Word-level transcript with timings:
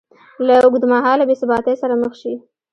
له 0.45 0.55
اوږدمهاله 0.63 1.23
بېثباتۍ 1.29 1.75
سره 1.81 1.93
مخ 2.01 2.13
شي 2.21 2.33